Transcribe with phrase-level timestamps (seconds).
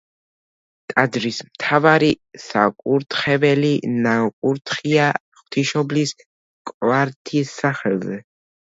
[0.93, 2.09] ტაძრის მთავარი
[2.45, 3.71] საკურთხეველი
[4.09, 6.19] ნაკურთხია ღვთისმშობლის
[6.75, 8.23] კვართის სახელზე.